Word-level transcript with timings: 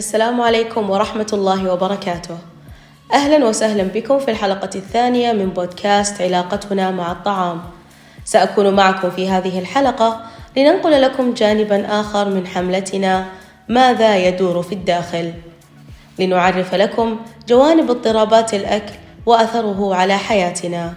السلام 0.00 0.40
عليكم 0.40 0.90
ورحمة 0.90 1.26
الله 1.32 1.72
وبركاته. 1.72 2.38
أهلا 3.12 3.44
وسهلا 3.44 3.82
بكم 3.82 4.18
في 4.18 4.30
الحلقة 4.30 4.70
الثانية 4.74 5.32
من 5.32 5.50
بودكاست 5.50 6.22
علاقتنا 6.22 6.90
مع 6.90 7.12
الطعام. 7.12 7.60
سأكون 8.24 8.74
معكم 8.74 9.10
في 9.10 9.28
هذه 9.28 9.58
الحلقة 9.58 10.20
لننقل 10.56 11.02
لكم 11.02 11.34
جانبا 11.34 12.00
آخر 12.00 12.28
من 12.28 12.46
حملتنا 12.46 13.26
ماذا 13.68 14.16
يدور 14.16 14.62
في 14.62 14.72
الداخل. 14.72 15.32
لنعرف 16.18 16.74
لكم 16.74 17.16
جوانب 17.48 17.90
اضطرابات 17.90 18.54
الأكل 18.54 18.94
وأثره 19.26 19.94
على 19.94 20.18
حياتنا. 20.18 20.94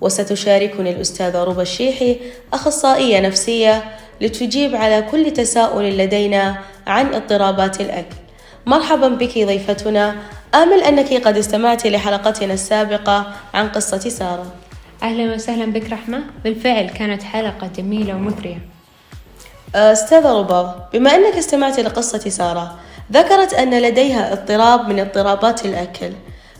وستشاركني 0.00 0.90
الأستاذة 0.90 1.44
ربى 1.44 1.62
الشيحي 1.62 2.16
أخصائية 2.52 3.20
نفسية 3.20 3.84
لتجيب 4.20 4.76
على 4.76 5.02
كل 5.02 5.30
تساؤل 5.30 5.98
لدينا 5.98 6.58
عن 6.86 7.14
اضطرابات 7.14 7.80
الأكل. 7.80 8.25
مرحبا 8.66 9.08
بك 9.08 9.38
ضيفتنا. 9.38 10.16
آمل 10.54 10.82
أنك 10.82 11.26
قد 11.26 11.36
استمعت 11.36 11.86
لحلقتنا 11.86 12.54
السابقة 12.54 13.32
عن 13.54 13.68
قصة 13.68 13.98
سارة. 13.98 14.46
أهلا 15.02 15.34
وسهلا 15.34 15.72
بك 15.72 15.92
رحمة. 15.92 16.22
بالفعل 16.44 16.88
كانت 16.88 17.22
حلقة 17.22 17.70
جميلة 17.76 18.14
ومثرية. 18.14 18.58
أستاذة 19.74 20.32
ربا 20.32 20.88
بما 20.92 21.14
أنك 21.14 21.34
استمعت 21.34 21.80
لقصة 21.80 22.18
سارة 22.18 22.78
ذكرت 23.12 23.54
أن 23.54 23.82
لديها 23.82 24.32
اضطراب 24.32 24.88
من 24.88 25.00
اضطرابات 25.00 25.66
الأكل. 25.66 26.12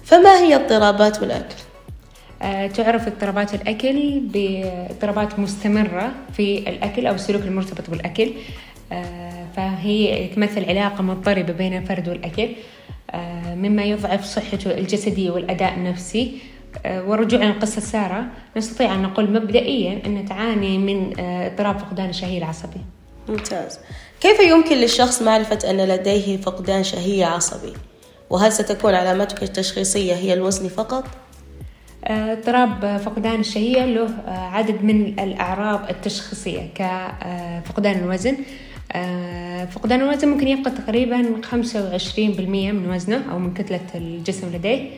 فما 0.04 0.38
هي 0.38 0.54
اضطرابات 0.54 1.23
الأكل؟ 1.23 1.57
أه 2.43 2.66
تعرف 2.66 3.07
اضطرابات 3.07 3.54
الأكل 3.54 4.20
باضطرابات 4.20 5.38
مستمرة 5.38 6.12
في 6.37 6.59
الأكل 6.59 7.07
أو 7.07 7.15
السلوك 7.15 7.43
المرتبط 7.43 7.91
بالأكل. 7.91 8.32
أه 8.93 9.26
فهي 9.77 10.29
تمثل 10.29 10.65
علاقة 10.65 11.03
مضطربة 11.03 11.53
بين 11.53 11.77
الفرد 11.77 12.09
والأكل 12.09 12.49
أه 13.10 13.55
مما 13.55 13.83
يضعف 13.83 14.24
صحته 14.24 14.71
الجسدية 14.79 15.30
والأداء 15.30 15.74
النفسي 15.74 16.38
أه 16.87 17.05
ورجوعا 17.05 17.45
لقصة 17.46 17.80
سارة 17.80 18.27
نستطيع 18.57 18.95
أن 18.95 19.02
نقول 19.02 19.30
مبدئيا 19.33 20.07
أن 20.07 20.24
تعاني 20.29 20.79
من 20.79 21.21
أه، 21.21 21.46
اضطراب 21.46 21.79
فقدان 21.79 22.09
الشهية 22.09 22.38
العصبي 22.38 22.80
ممتاز 23.29 23.79
كيف 24.21 24.41
يمكن 24.41 24.77
للشخص 24.77 25.23
معرفة 25.23 25.71
أن 25.71 25.77
لديه 25.88 26.37
فقدان 26.37 26.85
شهية 26.85 27.27
عصبي؟ 27.27 27.73
وهل 28.30 28.52
ستكون 28.52 28.95
علامتك 28.95 29.43
التشخيصية 29.43 30.15
هي 30.15 30.35
الوزن 30.35 30.68
فقط؟ 30.68 31.05
اضطراب 32.05 33.01
فقدان 33.05 33.40
الشهية 33.40 33.85
له 33.85 34.11
عدد 34.27 34.85
من 34.85 35.21
الأعراض 35.21 35.88
التشخيصية 35.90 36.68
كفقدان 36.74 37.99
الوزن 37.99 38.37
فقدان 39.71 40.01
الوزن 40.01 40.29
ممكن 40.29 40.49
يفقد 40.49 40.75
تقريبا 40.75 41.25
خمسة 41.43 41.85
وعشرين 41.85 42.33
بالمية 42.33 42.73
من 42.73 42.91
وزنه 42.91 43.33
أو 43.33 43.39
من 43.39 43.55
كتلة 43.55 43.80
الجسم 43.95 44.55
لديه. 44.55 44.91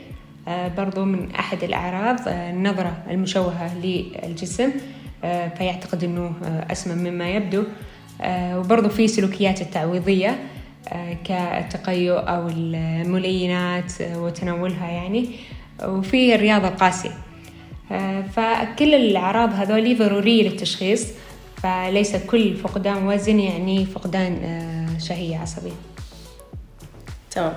برضو 0.77 1.05
من 1.05 1.31
أحد 1.31 1.65
الأعراض 1.65 2.21
النظرة 2.29 2.93
المشوهة 3.11 3.79
للجسم 3.79 4.71
فيعتقد 5.59 6.05
أنه 6.05 6.33
أسمن 6.71 7.11
مما 7.11 7.31
يبدو. 7.31 7.65
وبرضو 8.27 8.89
في 8.89 9.09
سلوكيات 9.09 9.61
التعويضية 9.61 10.39
كالتقيؤ 11.25 12.17
أو 12.17 12.49
الملينات 12.49 13.93
وتناولها 14.17 14.91
يعني. 14.91 15.31
وفي 15.85 16.35
الرياضة 16.35 16.69
القاسية. 16.69 17.11
فكل 18.33 18.95
الأعراض 18.95 19.53
هذولي 19.55 19.95
ضرورية 19.95 20.49
للتشخيص. 20.49 21.07
فليس 21.63 22.17
كل 22.17 22.57
فقدان 22.57 23.07
وزن 23.07 23.41
يعني 23.41 23.87
فقدان 23.87 24.39
شهية 25.01 25.39
عصبية. 25.39 25.73
تمام. 27.31 27.53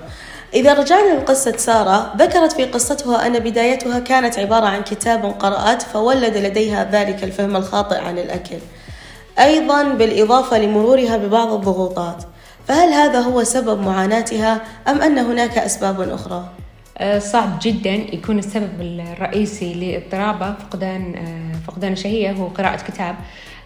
إذا 0.54 0.74
رجعنا 0.74 1.18
لقصة 1.18 1.56
سارة 1.56 2.12
ذكرت 2.16 2.52
في 2.52 2.64
قصتها 2.64 3.26
أن 3.26 3.38
بدايتها 3.38 3.98
كانت 3.98 4.38
عبارة 4.38 4.66
عن 4.66 4.82
كتاب 4.82 5.24
قرأت 5.24 5.82
فولد 5.82 6.36
لديها 6.36 6.90
ذلك 6.92 7.24
الفهم 7.24 7.56
الخاطئ 7.56 7.98
عن 7.98 8.18
الأكل. 8.18 8.58
أيضا 9.38 9.82
بالإضافة 9.82 10.58
لمرورها 10.58 11.16
ببعض 11.16 11.52
الضغوطات. 11.52 12.24
فهل 12.68 12.88
هذا 12.92 13.20
هو 13.20 13.44
سبب 13.44 13.80
معاناتها 13.80 14.60
أم 14.88 15.02
أن 15.02 15.18
هناك 15.18 15.58
أسباب 15.58 16.00
أخرى؟ 16.00 16.48
صعب 17.18 17.58
جدا 17.62 17.90
يكون 17.90 18.38
السبب 18.38 18.80
الرئيسي 18.80 19.74
لاضطرابه 19.74 20.54
فقدان 20.54 21.14
فقدان 21.66 21.92
الشهية 21.92 22.32
هو 22.32 22.46
قراءة 22.46 22.76
كتاب. 22.76 23.16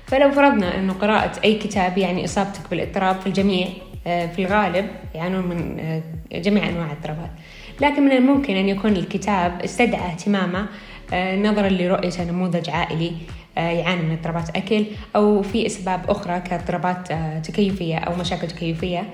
فلو 0.07 0.31
فرضنا 0.31 0.79
أنه 0.79 0.93
قراءة 0.93 1.45
أي 1.45 1.55
كتاب 1.55 1.99
يعني 1.99 2.25
إصابتك 2.25 2.71
بالاضطراب 2.71 3.21
في 3.21 3.27
الجميع 3.27 3.69
آه، 4.07 4.27
في 4.27 4.45
الغالب 4.45 4.87
يعانون 5.15 5.47
من 5.47 5.81
آه، 5.81 6.03
جميع 6.39 6.69
أنواع 6.69 6.87
الاضطرابات. 6.87 7.31
لكن 7.81 8.03
من 8.03 8.13
الممكن 8.13 8.57
أن 8.57 8.69
يكون 8.69 8.93
الكتاب 8.93 9.63
استدعى 9.63 10.07
اهتمامه 10.07 10.67
آه، 11.13 11.37
نظرا 11.37 11.69
لرؤية 11.69 12.25
نموذج 12.25 12.71
عائلي 12.71 13.13
يعاني 13.57 14.03
من 14.03 14.13
اضطرابات 14.13 14.57
أكل 14.57 14.85
أو 15.17 15.43
في 15.43 15.67
أسباب 15.67 16.11
أخرى 16.11 16.41
كاضطرابات 16.41 17.13
تكيفية 17.47 17.99
أو 17.99 18.17
مشاكل 18.17 18.49
تكيفية. 18.49 19.05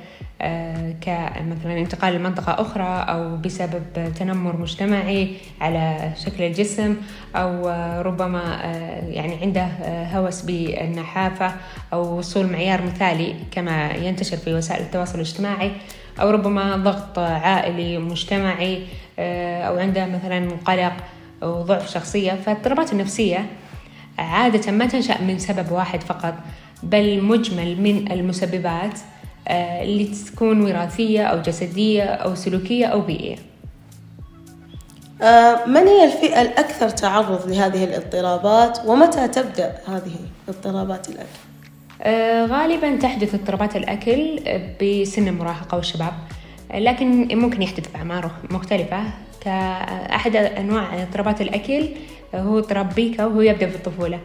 كمثلا 1.00 1.78
انتقال 1.78 2.14
لمنطقة 2.14 2.53
أخرى 2.53 3.04
أو 3.08 3.36
بسبب 3.36 3.82
تنمر 4.19 4.56
مجتمعي 4.56 5.36
على 5.60 6.12
شكل 6.25 6.42
الجسم 6.44 6.97
أو 7.36 7.69
ربما 8.03 8.64
آه، 8.64 9.08
يعني 9.08 9.34
عنده 9.42 9.69
هوس 10.12 10.42
بالنحافة 10.42 11.53
أو 11.92 12.19
وصول 12.19 12.47
معيار 12.47 12.82
مثالي 12.82 13.34
كما 13.50 13.92
ينتشر 13.92 14.36
في 14.36 14.54
وسائل 14.54 14.82
التواصل 14.82 15.14
الاجتماعي 15.14 15.72
أو 16.20 16.30
ربما 16.30 16.76
ضغط 16.76 17.19
عائلي 17.19 17.98
مجتمعي 17.98 18.86
آه، 19.19 19.62
أو 19.62 19.78
عنده 19.78 20.06
مثلا 20.06 20.48
قلق 20.64 20.92
أو 21.42 21.62
ضعف 21.62 21.91
شخصية. 21.91 22.32
فالاضطرابات 22.32 22.92
النفسية 22.92 23.47
عادة 24.19 24.72
ما 24.72 24.86
تنشأ 24.86 25.22
من 25.22 25.38
سبب 25.38 25.72
واحد 25.72 26.00
فقط 26.00 26.34
بل 26.82 27.22
مجمل 27.22 27.80
من 27.80 28.12
المسببات. 28.12 28.98
آه، 28.98 29.22
اللي 29.50 30.04
تكون 30.04 30.62
وراثية 30.62 31.25
أو 31.25 31.42
جسدية 31.42 32.03
أو 32.03 32.34
سلوكية 32.34 32.86
أو 32.86 33.00
بيئية. 33.00 33.36
آه، 35.22 35.64
من 35.66 35.86
هي 35.86 36.04
الفئة 36.04 36.42
الأكثر 36.42 36.88
تعرض 36.88 37.48
لهذه 37.48 37.84
الاضطرابات؟ 37.84 38.78
ومتى 38.86 39.28
تبدأ 39.28 39.75
هذه 39.88 40.16
اضطرابات 40.48 41.08
الأكل؟ 41.08 41.28
آه، 42.03 42.47
غالبا 42.47 42.97
تحدث 42.97 43.34
اضطرابات 43.34 43.76
الأكل 43.76 44.41
بسن 44.82 45.28
المراهقة 45.28 45.76
والشباب 45.76 46.12
لكن 46.74 47.38
ممكن 47.38 47.62
يحدث 47.62 47.88
بأعمار 47.92 48.30
مختلفة. 48.50 49.03
كأحد 49.41 50.36
أنواع 50.36 51.03
اضطرابات 51.03 51.41
الأكل 51.41 51.88
هو 52.34 52.59
اضطراب 52.59 52.94
بيكا 52.94 53.24
وهو 53.26 53.41
يبدأ 53.41 53.66
في 53.66 53.76
الطفولة 53.76 54.19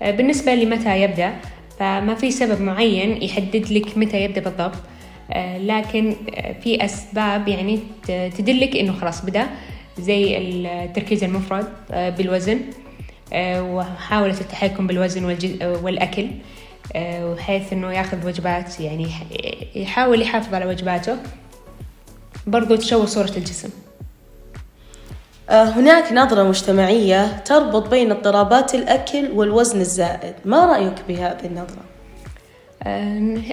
بالنسبة 0.00 0.54
لمتى 0.54 1.02
يبدأ؟ 1.02 1.32
فما 1.78 2.14
في 2.14 2.30
سبب 2.30 2.60
معين 2.60 3.22
يحدد 3.22 3.72
لك 3.72 3.98
متى 3.98 4.24
يبدأ 4.24 4.40
بالضبط. 4.40 4.76
آه، 5.32 5.58
لكن 5.58 6.16
في 6.62 6.84
أسباب 6.84 7.48
يعني 7.48 7.80
تدلك 8.06 8.76
إنه 8.76 8.92
خلاص 8.92 9.24
بدأ 9.24 9.46
زي 9.98 10.38
التركيز 10.38 11.24
المفرط 11.24 11.68
آه، 11.90 12.10
بالوزن. 12.10 12.60
آه، 13.32 13.62
ومحاولة 13.62 14.40
التحكم 14.40 14.86
بالوزن 14.86 15.24
والأكل. 15.62 16.26
وحيث 16.96 17.72
إنه 17.72 17.92
ياخذ 17.92 18.26
وجبات 18.26 18.80
يعني 18.80 19.06
يحاول 19.74 20.22
يحافظ 20.22 20.54
على 20.54 20.66
وجباته. 20.66 21.16
برضو 22.46 22.76
تشوه 22.76 23.06
صورة 23.06 23.32
الجسم. 23.36 23.68
هناك 25.50 26.12
نظرة 26.12 26.42
مجتمعية 26.42 27.36
تربط 27.36 27.88
بين 27.88 28.10
اضطرابات 28.10 28.74
الأكل 28.74 29.30
والوزن 29.34 29.80
الزائد. 29.80 30.34
ما 30.44 30.66
رأيك 30.66 30.94
بهذه 31.08 31.46
النظرة؟ 31.46 31.84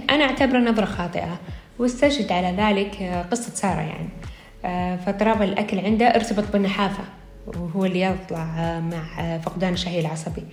أنا 0.10 0.24
أعتبرها 0.24 0.62
نظرة 0.62 0.86
خاطئة 0.86 1.40
واستشهد 1.80 2.32
على 2.32 2.56
ذلك 2.58 3.26
قصة 3.32 3.52
سارة 3.54 3.82
يعني. 3.82 4.10
فاضطراب 4.98 5.42
الأكل 5.42 5.80
عنده 5.80 6.06
ارتبط 6.06 6.44
بالنحافة 6.54 7.04
وهو 7.48 7.86
اللي 7.86 8.02
يطلع 8.02 8.80
مع 8.80 9.38
فقدان 9.38 9.74
الشهية 9.74 10.02
العصبي. 10.02 10.44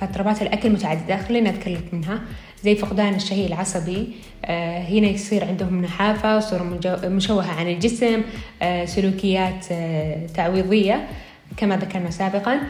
فاضطرابات 0.00 0.42
الأكل 0.42 0.70
متعددة 0.70 1.16
خلينا 1.16 1.50
نتكلم 1.50 1.82
منها. 1.92 2.20
زي 2.64 2.76
فقدان 2.76 3.14
الشهية 3.14 3.46
العصبي 3.46 4.08
آه 4.44 4.78
هنا 4.78 5.08
يصير 5.08 5.44
عندهم 5.44 5.82
نحافة 5.82 6.40
صورة 6.40 6.80
مشوهة 7.04 7.50
عن 7.52 7.68
الجسم 7.68 8.22
آه 8.62 8.84
سلوكيات 8.84 9.66
آه 9.72 10.26
تعويضية 10.26 11.08
كما 11.56 11.76
ذكرنا 11.76 12.10
سابقا. 12.10 12.60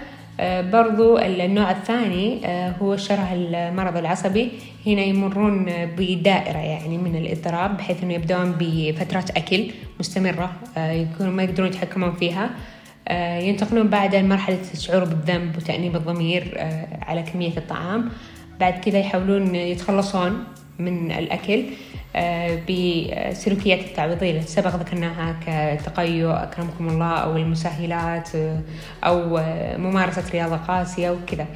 برضو 0.72 1.18
النوع 1.18 1.70
الثاني 1.70 2.40
هو 2.82 2.96
شره 2.96 3.28
المرض 3.32 3.96
العصبي. 3.96 4.50
هنا 4.86 5.02
يمرون 5.02 5.64
بدائرة 5.98 6.58
يعني 6.58 6.98
من 6.98 7.16
الإضطراب 7.16 7.76
بحيث 7.76 8.02
أنه 8.02 8.14
يبدأون 8.14 8.54
بفترات 8.60 9.30
أكل 9.30 9.70
مستمرة 10.00 10.52
يكونوا 10.76 11.32
ما 11.32 11.42
يقدرون 11.42 11.68
يتحكمون 11.68 12.12
فيها. 12.12 12.50
ينتقلون 13.40 13.88
بعد 13.88 14.14
لمرحلة 14.14 14.58
الشعور 14.74 15.04
بالذنب 15.04 15.56
وتأنيب 15.56 15.96
الضمير 15.96 16.54
آه، 16.56 16.86
على 17.02 17.22
كمية 17.22 17.56
الطعام. 17.56 18.08
بعد 18.60 18.72
كذا 18.72 18.98
يحاولون 18.98 19.54
يتخلصون 19.54 20.44
من 20.78 21.12
الأكل 21.12 21.64
بالسلوكيات 22.66 23.80
التعويضية 23.80 24.30
اللي 24.30 24.42
سبق 24.42 24.76
ذكرناها 24.76 25.36
كتقيؤ 25.46 26.30
أكرمكم 26.30 26.88
الله 26.88 27.16
أو 27.16 27.36
المسهلات 27.36 28.28
أو 29.04 29.40
ممارسة 29.78 30.30
رياضة 30.32 30.56
قاسية 30.56 31.10
وكذا. 31.10 31.46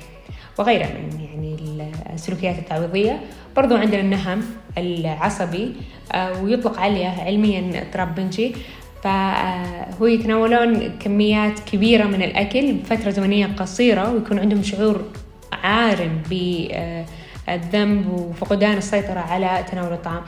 وغيرها 0.58 0.88
من 0.88 1.20
يعني 1.20 1.56
السلوكيات 2.14 2.58
التعويضية. 2.58 3.20
برضو 3.56 3.76
عندنا 3.76 4.00
النهم 4.00 4.42
العصبي 4.78 5.74
ويطلق 6.42 6.80
عليه 6.80 7.06
علميا 7.06 7.82
اضطراب 7.82 8.14
بنجي. 8.14 8.54
فهو 9.98 10.06
يتناولون 10.06 10.98
كميات 10.98 11.58
كبيرة 11.58 12.04
من 12.04 12.22
الأكل 12.22 12.72
بفترة 12.72 13.10
زمنية 13.10 13.46
قصيرة 13.46 14.12
ويكون 14.12 14.38
عندهم 14.38 14.62
شعور 14.62 15.04
عارم 15.52 16.22
بالذنب 16.30 18.08
وفقدان 18.08 18.76
السيطرة 18.76 19.20
على 19.20 19.64
تناول 19.70 19.92
الطعام. 19.92 20.22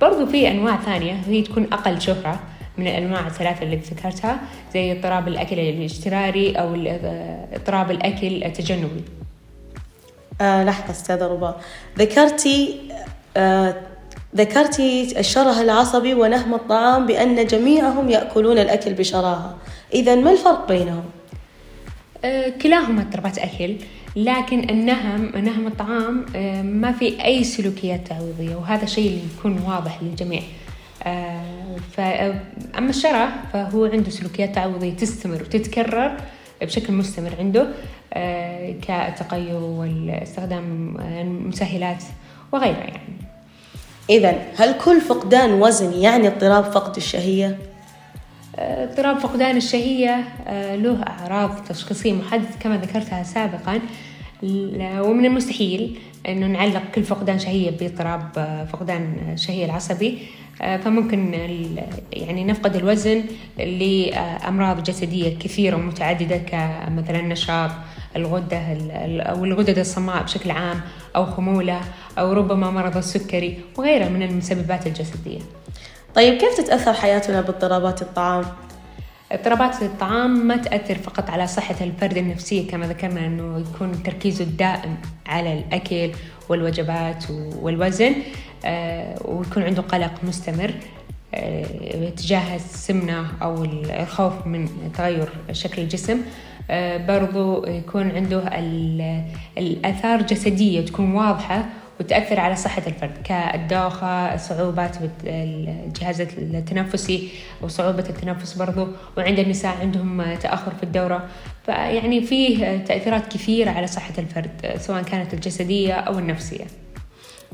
برضو 0.00 0.26
في 0.26 0.50
أنواع 0.50 0.76
ثانية 0.76 1.12
هي 1.12 1.42
تكون 1.42 1.66
أقل 1.72 2.00
شهرة 2.00 2.40
من 2.78 2.86
الأنواع 2.86 3.26
الثلاثة 3.26 3.62
اللي 3.62 3.76
ذكرتها 3.76 4.40
زي 4.74 4.92
اضطراب 4.92 5.28
الأكل 5.28 5.58
الاجتراري 5.58 6.52
أو 6.52 6.74
اضطراب 7.54 7.90
الأكل 7.90 8.44
التجنبي. 8.44 9.02
آه 10.40 10.64
لحظة 10.64 10.90
أستاذة 10.90 11.26
ربا 11.26 11.56
ذكرتي 11.98 12.78
آه 13.36 13.74
ذكرتي 14.36 15.20
الشره 15.20 15.60
العصبي 15.62 16.14
ونهم 16.14 16.54
الطعام 16.54 17.06
بأن 17.06 17.46
جميعهم 17.46 18.10
يأكلون 18.10 18.58
الأكل 18.58 18.94
بشراهة. 18.94 19.56
إذا 19.94 20.14
ما 20.14 20.32
الفرق 20.32 20.68
بينهم؟ 20.68 21.04
آه 22.24 22.48
كلاهما 22.48 23.02
اضطرابات 23.02 23.38
أكل 23.38 23.76
لكن 24.16 24.70
النهم 24.70 25.32
نهم 25.44 25.66
الطعام 25.66 26.26
آه 26.36 26.62
ما 26.62 26.92
في 26.92 27.24
أي 27.24 27.44
سلوكيات 27.44 28.06
تعويضية 28.06 28.56
وهذا 28.56 28.86
شيء 28.86 29.06
اللي 29.06 29.20
يكون 29.38 29.58
واضح 29.66 30.02
للجميع. 30.02 30.42
آه 31.02 32.40
أما 32.78 32.90
الشره 32.90 33.28
فهو 33.52 33.84
عنده 33.84 34.10
سلوكيات 34.10 34.54
تعويضية 34.54 34.92
تستمر 34.92 35.42
وتتكرر 35.42 36.16
بشكل 36.62 36.92
مستمر 36.92 37.32
عنده 37.38 37.66
كالتقيؤ 38.86 39.58
واستخدام 39.60 40.96
المسهلات 41.00 42.04
وغيرها 42.52 42.76
يعني. 42.76 43.15
إذا 44.10 44.36
هل 44.56 44.78
كل 44.84 45.00
فقدان 45.00 45.52
وزن 45.52 45.92
يعني 45.92 46.28
اضطراب 46.28 46.64
فقد 46.64 46.96
الشهية؟ 46.96 47.58
اضطراب 48.58 49.18
فقدان 49.18 49.56
الشهية 49.56 50.24
له 50.74 51.02
أعراض 51.02 51.50
تشخيصية 51.68 52.12
محددة 52.12 52.48
كما 52.60 52.76
ذكرتها 52.76 53.22
سابقا 53.22 53.80
ومن 55.02 55.24
المستحيل 55.24 55.98
أنه 56.28 56.46
نعلق 56.46 56.82
كل 56.94 57.04
فقدان 57.04 57.38
شهية 57.38 57.70
باضطراب 57.70 58.30
فقدان 58.72 59.16
الشهية 59.32 59.64
العصبي 59.64 60.18
فممكن 60.58 61.34
يعني 62.12 62.44
نفقد 62.44 62.76
الوزن 62.76 63.24
لأمراض 63.58 64.82
جسدية 64.82 65.38
كثيرة 65.38 65.76
ومتعددة 65.76 66.36
كمثلا 66.36 67.20
النشاط 67.20 67.70
الغدة 68.16 68.60
أو 69.20 69.44
الغدد 69.44 69.78
الصماء 69.78 70.22
بشكل 70.22 70.50
عام 70.50 70.80
أو 71.16 71.26
خمولة 71.26 71.80
أو 72.18 72.32
ربما 72.32 72.70
مرض 72.70 72.96
السكري 72.96 73.60
وغيرها 73.76 74.08
من 74.08 74.22
المسببات 74.22 74.86
الجسدية 74.86 75.40
طيب 76.14 76.38
كيف 76.38 76.56
تتأثر 76.56 76.92
حياتنا 76.92 77.40
باضطرابات 77.40 78.02
الطعام؟ 78.02 78.44
اضطرابات 79.32 79.82
الطعام 79.82 80.46
ما 80.46 80.56
تأثر 80.56 80.94
فقط 80.94 81.30
على 81.30 81.46
صحة 81.46 81.74
الفرد 81.80 82.16
النفسية 82.16 82.68
كما 82.68 82.86
ذكرنا 82.86 83.26
أنه 83.26 83.58
يكون 83.58 84.02
تركيزه 84.02 84.44
الدائم 84.44 84.96
على 85.26 85.52
الأكل 85.52 86.10
والوجبات 86.48 87.24
والوزن 87.60 88.12
ويكون 89.24 89.62
عنده 89.62 89.82
قلق 89.82 90.12
مستمر 90.22 90.74
تجاه 92.16 92.56
السمنة 92.56 93.26
أو 93.42 93.64
الخوف 93.64 94.46
من 94.46 94.68
تغير 94.94 95.28
شكل 95.52 95.82
الجسم 95.82 96.20
برضو 97.08 97.66
يكون 97.66 98.10
عنده 98.10 98.42
الآثار 99.58 100.22
جسدية 100.22 100.80
تكون 100.80 101.14
واضحة 101.14 101.66
وتأثر 102.00 102.40
على 102.40 102.56
صحة 102.56 102.82
الفرد 102.86 103.12
كالدوخة 103.24 104.36
صعوبات 104.36 104.96
الجهاز 105.24 106.20
التنفسي 106.20 107.28
وصعوبة 107.62 108.04
التنفس 108.08 108.52
برضو 108.52 108.88
وعند 109.16 109.38
النساء 109.38 109.76
عندهم 109.80 110.34
تأخر 110.34 110.72
في 110.74 110.82
الدورة. 110.82 111.28
فيعني 111.66 112.22
فيه 112.22 112.76
تأثيرات 112.76 113.32
كثيرة 113.32 113.70
على 113.70 113.86
صحة 113.86 114.12
الفرد 114.18 114.78
سواء 114.78 115.02
كانت 115.02 115.34
الجسدية 115.34 115.94
أو 115.94 116.18
النفسية. 116.18 116.64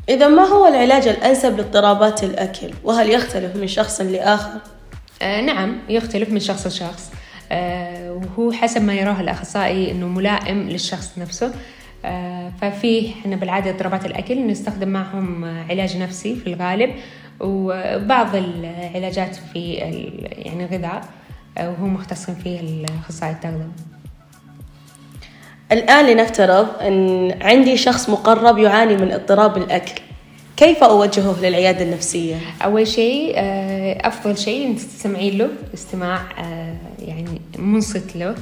إذا 0.08 0.28
ما 0.28 0.42
هو 0.42 0.66
العلاج 0.66 1.08
الأنسب 1.08 1.56
لاضطرابات 1.56 2.24
الأكل؟ 2.24 2.70
وهل 2.84 3.10
يختلف 3.10 3.56
من 3.56 3.66
شخص 3.66 4.00
لآخر؟ 4.00 4.60
آه 5.22 5.40
نعم 5.40 5.76
يختلف 5.88 6.28
من 6.28 6.40
شخص 6.40 6.66
لشخص. 6.66 7.10
آه 7.52 8.12
وهو 8.12 8.52
حسب 8.52 8.82
ما 8.82 8.94
يراه 8.94 9.20
الأخصائي 9.20 9.90
أنه 9.90 10.06
ملائم 10.08 10.68
للشخص 10.68 11.18
نفسه. 11.18 11.52
آه 12.04 12.52
ففي 12.60 13.10
إحنا 13.10 13.37
بالعادة 13.37 13.70
اضطرابات 13.70 14.06
الأكل 14.06 14.46
نستخدم 14.46 14.88
معهم 14.88 15.44
علاج 15.44 15.96
نفسي 15.96 16.37
في 16.37 16.46
الغالب 16.46 16.90
وبعض 17.40 18.37
العلاجات 18.37 19.37
في 19.37 19.72
يعني 20.22 20.66
غذاء 20.66 21.04
وهو 21.58 21.87
مختص 21.87 22.31
فيه 22.31 22.60
الأخصائي 22.60 23.32
التغذية. 23.32 23.69
الآن 25.72 26.06
لنفترض 26.06 26.69
أن 26.81 27.32
عندي 27.43 27.76
شخص 27.76 28.08
مقرب 28.10 28.58
يعاني 28.58 28.96
من 28.96 29.12
اضطراب 29.12 29.56
الأكل. 29.56 30.02
كيف 30.56 30.84
أوجهه 30.84 31.40
للعيادة 31.43 31.84
النفسية؟ 31.84 32.37
أول 32.64 32.87
شيء 32.87 33.32
أفضل 34.06 34.38
شيء 34.38 34.76
تستمعين 34.76 35.38
له 35.38 35.49
استماع 35.75 36.20
يعني 36.99 37.40
منصت 37.58 38.16
له. 38.16 38.34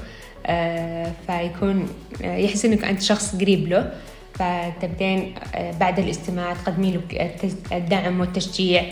فيكون 1.26 1.88
يحس 2.20 2.64
أنك 2.64 2.84
أنت 2.84 3.02
شخص 3.02 3.36
قريب 3.36 3.68
له. 3.68 3.92
فتبدين 4.34 5.34
بعد 5.80 5.98
الاستماع 5.98 6.52
تقدمي 6.52 6.90
له 6.90 7.30
الدعم 7.72 8.20
والتشجيع 8.20 8.82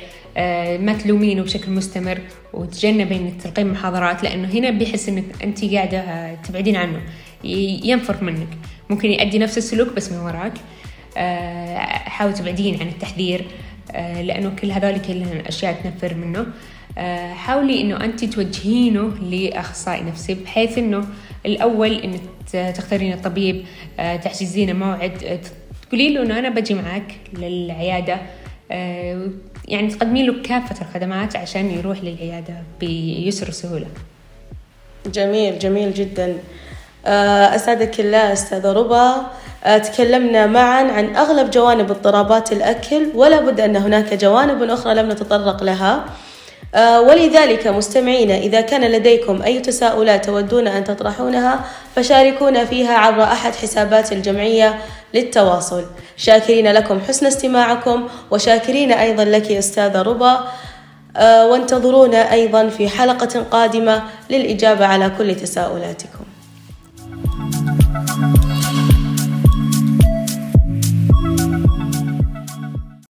ما 0.81 0.99
تلومينه 1.05 1.43
بشكل 1.43 1.71
مستمر 1.71 2.19
وتجنبي 2.53 3.17
انك 3.17 3.43
تلقين 3.43 3.67
محاضرات 3.67 4.23
لأنه 4.23 4.49
هنا 4.49 4.71
بيحس 4.71 5.09
إنك 5.09 5.25
أنت 5.45 5.65
قاعدة 5.65 6.35
تبعدين 6.35 6.77
عنه. 6.77 7.01
ينفر 7.85 8.25
منك. 8.25 8.49
ممكن 8.91 9.11
يؤدي 9.11 9.39
نفس 9.39 9.59
السلوك 9.59 9.93
بس 9.93 10.13
من 10.13 10.19
وراك. 10.19 10.53
حاول 12.09 12.35
تبعدين 12.35 12.81
عن 12.81 12.89
التحذير 12.89 13.47
لأنه 13.95 14.51
كل 14.63 14.73
هذول 14.73 14.99
كلها 14.99 15.49
أشياء 15.49 15.81
تنفر 15.85 16.15
منه. 16.15 16.47
حاولي 17.35 17.81
إنه 17.81 18.05
أنت 18.05 18.25
توجهينه 18.25 19.15
لأخصائي 19.31 20.03
نفسي 20.03 20.35
بحيث 20.35 20.79
إنه 20.79 21.05
الأول 21.47 21.93
إنك 21.93 22.21
تختارين 22.77 23.13
الطبيب 23.13 23.65
تحجزين 23.97 24.77
موعد 24.77 25.41
تقولي 25.89 26.15
له 26.15 26.23
إنه 26.23 26.39
أنا 26.39 26.49
بجي 26.49 26.75
معك 26.75 27.15
للعيادة 27.33 28.17
يعني 29.69 29.89
تقدمين 29.91 30.27
له 30.27 30.43
كافة 30.43 30.87
الخدمات 30.87 31.37
عشان 31.37 31.71
يروح 31.71 31.99
للعيادة 32.03 32.55
بيسر 32.81 33.49
وسهولة 33.49 33.87
جميل 35.07 35.59
جميل 35.59 35.95
جدا. 35.95 36.39
أسعدك 37.05 38.01
الله 38.01 38.33
أستاذة 38.33 38.73
ربا. 38.73 39.27
تكلمنا 39.79 40.47
معا 40.47 40.83
عن 40.93 41.17
أغلب 41.17 41.51
جوانب 41.51 41.91
اضطرابات 41.91 42.53
الأكل 42.53 43.09
ولا 43.15 43.41
بد 43.41 43.61
أن 43.61 43.77
هناك 43.77 44.15
جوانب 44.15 44.63
أخرى 44.63 44.95
لم 44.95 45.09
نتطرق 45.11 45.63
لها. 45.63 46.05
ولذلك 46.77 47.67
مستمعين 47.67 48.31
إذا 48.31 48.61
كان 48.61 48.85
لديكم 48.93 49.43
أي 49.43 49.61
تساؤلات 49.61 50.25
تودون 50.25 50.69
أن 50.69 50.85
تطرحونها 50.85 51.65
فشاركونا 51.97 52.65
فيها 52.65 52.95
عبر 52.95 53.23
أحد 53.23 53.55
حسابات 53.55 54.13
الجمعية 54.13 54.79
للتواصل. 55.15 55.85
شاكرين 56.17 56.73
لكم 56.73 57.01
حسن 57.01 57.27
استماعكم 57.27 58.09
وشاكرين 58.31 58.93
أيضا 58.93 59.25
لك 59.25 59.53
أستاذة 59.53 60.03
ربا 60.03 60.45
وانتظرونا 61.21 62.33
أيضا 62.33 62.69
في 62.69 62.89
حلقة 62.89 63.47
قادمة 63.51 64.03
للإجابة 64.31 64.87
على 64.87 65.13
كل 65.19 65.35
تساؤلاتكم. 65.37 66.25